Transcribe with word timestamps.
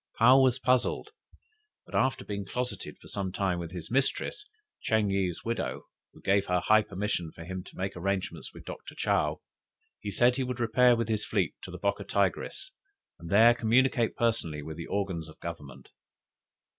'"Paou 0.19 0.41
was 0.41 0.57
puzzled, 0.57 1.11
but 1.85 1.93
after 1.93 2.25
being 2.25 2.43
closeted 2.43 2.97
for 2.97 3.07
some 3.07 3.31
time 3.31 3.59
with 3.59 3.69
his 3.71 3.91
mistress, 3.91 4.47
Ching 4.81 5.11
yih's 5.11 5.43
widow, 5.45 5.85
who 6.11 6.23
gave 6.23 6.47
her 6.47 6.59
high 6.59 6.81
permission 6.81 7.31
for 7.31 7.43
him 7.45 7.63
to 7.65 7.77
make 7.77 7.95
arrangements 7.95 8.51
with 8.51 8.65
Doctor 8.65 8.95
Chow, 8.95 9.41
he 9.99 10.09
said 10.09 10.37
he 10.37 10.43
would 10.43 10.59
repair 10.59 10.95
with 10.95 11.07
his 11.07 11.23
fleet 11.23 11.53
to 11.61 11.69
the 11.69 11.77
Bocca 11.77 12.03
Tigris, 12.05 12.71
and 13.19 13.29
there 13.29 13.53
communicate 13.53 14.15
personally 14.15 14.63
with 14.63 14.75
the 14.77 14.87
organs 14.87 15.29
of 15.29 15.39
Government. 15.39 15.89